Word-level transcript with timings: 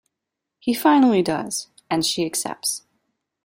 He 0.57 0.73
finally 0.73 1.21
does 1.21 1.67
and 1.87 2.03
she 2.03 2.25
accepts. 2.25 2.85